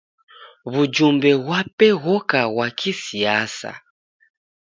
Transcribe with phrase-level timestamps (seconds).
[0.71, 3.71] W'ujumbe ghwape ghoka ghwa kisiasa.